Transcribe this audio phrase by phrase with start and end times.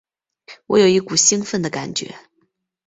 [0.65, 2.15] 我有一股兴奋的感觉